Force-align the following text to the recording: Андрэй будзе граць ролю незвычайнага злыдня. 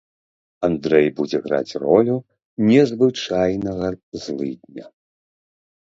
Андрэй 0.67 1.07
будзе 1.19 1.37
граць 1.47 1.73
ролю 1.83 2.17
незвычайнага 2.71 3.87
злыдня. 4.25 4.85